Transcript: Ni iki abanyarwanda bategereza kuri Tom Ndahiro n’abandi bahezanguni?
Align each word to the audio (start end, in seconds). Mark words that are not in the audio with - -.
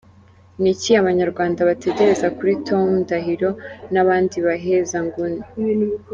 Ni 0.61 0.69
iki 0.73 0.91
abanyarwanda 1.01 1.67
bategereza 1.69 2.27
kuri 2.37 2.53
Tom 2.67 2.85
Ndahiro 3.03 3.49
n’abandi 3.93 4.35
bahezanguni? 4.45 5.39